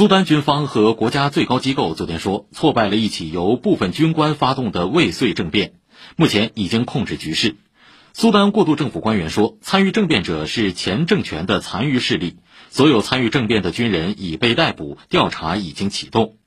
[0.00, 5.74] 苏丹军方和国家最高机构昨天说挫败了一起由部分军官发动的未遂政变
[6.16, 7.56] 目前已经控制局势。
[8.14, 12.38] 苏丹过渡政府官员说参与政变者是前政权的残余势力
[12.70, 16.38] 所有参与政变的军人已被逮捕调查已经启动。